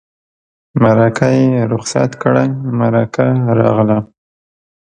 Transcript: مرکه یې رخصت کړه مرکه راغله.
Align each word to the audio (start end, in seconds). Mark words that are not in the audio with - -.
مرکه 0.81 1.27
یې 1.39 1.53
رخصت 1.73 2.11
کړه 2.21 2.43
مرکه 2.79 3.25
راغله. 3.59 3.99